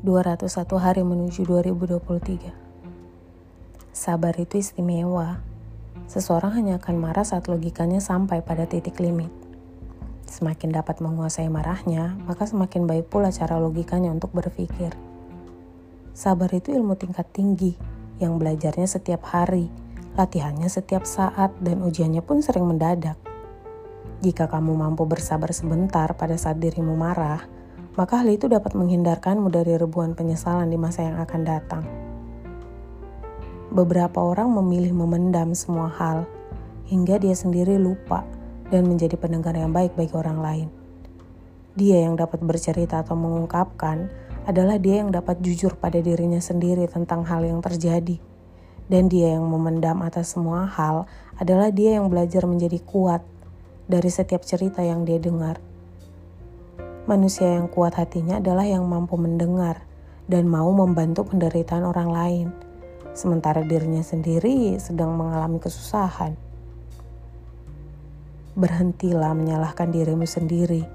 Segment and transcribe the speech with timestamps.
[0.00, 3.92] 201 hari menuju 2023.
[3.92, 5.44] Sabar itu istimewa.
[6.08, 9.28] Seseorang hanya akan marah saat logikanya sampai pada titik limit.
[10.24, 14.96] Semakin dapat menguasai marahnya, maka semakin baik pula cara logikanya untuk berpikir.
[16.16, 17.76] Sabar itu ilmu tingkat tinggi
[18.24, 19.68] yang belajarnya setiap hari,
[20.16, 23.20] latihannya setiap saat, dan ujiannya pun sering mendadak.
[24.24, 27.59] Jika kamu mampu bersabar sebentar pada saat dirimu marah,
[27.98, 31.82] maka hal itu dapat menghindarkanmu dari ribuan penyesalan di masa yang akan datang.
[33.70, 36.26] Beberapa orang memilih memendam semua hal
[36.90, 38.26] hingga dia sendiri lupa
[38.70, 40.68] dan menjadi pendengar yang baik bagi orang lain.
[41.78, 44.10] Dia yang dapat bercerita atau mengungkapkan
[44.42, 48.18] adalah dia yang dapat jujur pada dirinya sendiri tentang hal yang terjadi.
[48.90, 51.06] Dan dia yang memendam atas semua hal
[51.38, 53.22] adalah dia yang belajar menjadi kuat
[53.86, 55.69] dari setiap cerita yang dia dengar.
[57.10, 59.82] Manusia yang kuat hatinya adalah yang mampu mendengar
[60.30, 62.46] dan mau membantu penderitaan orang lain,
[63.18, 66.38] sementara dirinya sendiri sedang mengalami kesusahan.
[68.54, 70.86] Berhentilah menyalahkan dirimu sendiri.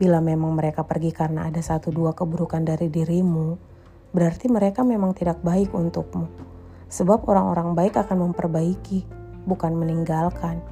[0.00, 3.60] Bila memang mereka pergi karena ada satu dua keburukan dari dirimu,
[4.16, 6.32] berarti mereka memang tidak baik untukmu.
[6.88, 9.04] Sebab orang-orang baik akan memperbaiki,
[9.44, 10.64] bukan meninggalkan.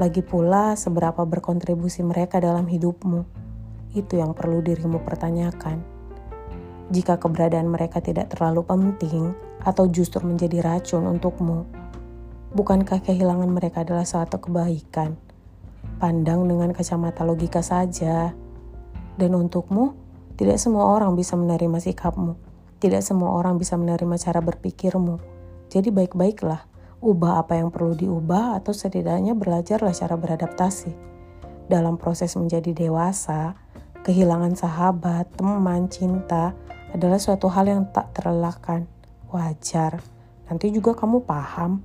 [0.00, 3.47] Lagi pula, seberapa berkontribusi mereka dalam hidupmu
[3.94, 5.80] itu yang perlu dirimu pertanyakan.
[6.88, 11.68] Jika keberadaan mereka tidak terlalu penting atau justru menjadi racun untukmu,
[12.56, 15.16] bukankah kehilangan mereka adalah suatu kebaikan?
[16.00, 18.32] Pandang dengan kacamata logika saja.
[19.18, 19.98] Dan untukmu,
[20.38, 22.38] tidak semua orang bisa menerima sikapmu.
[22.78, 25.18] Tidak semua orang bisa menerima cara berpikirmu.
[25.68, 26.64] Jadi baik-baiklah,
[27.02, 30.94] ubah apa yang perlu diubah atau setidaknya belajarlah cara beradaptasi.
[31.68, 33.58] Dalam proses menjadi dewasa,
[34.08, 36.56] Kehilangan sahabat, teman, cinta
[36.96, 38.88] adalah suatu hal yang tak terelakkan.
[39.28, 40.00] Wajar.
[40.48, 41.84] Nanti juga kamu paham